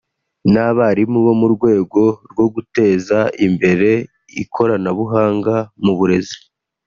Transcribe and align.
n’abarimu 0.53 1.19
mu 1.39 1.47
rwego 1.55 2.01
rwo 2.31 2.45
guteza 2.53 3.19
imbere 3.45 3.89
ikoranabuhanga 4.43 5.55
mu 5.83 5.93
burezi 5.99 6.37